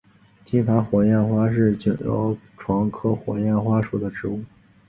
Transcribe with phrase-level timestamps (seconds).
[0.43, 1.95] 金塔火焰花是爵
[2.57, 4.43] 床科火焰花属的植物。